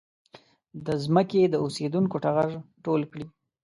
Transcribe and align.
د 0.85 0.87
ځمکې 1.03 1.41
د 1.49 1.55
اوسېدونکو 1.65 2.15
ټغر 2.23 2.49
ټول 2.83 3.01
کړي. 3.11 3.25